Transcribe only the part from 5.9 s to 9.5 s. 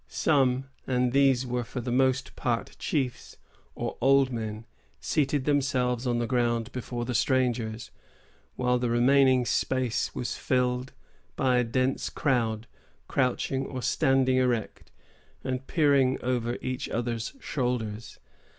on the ground before the strangers; while the remaining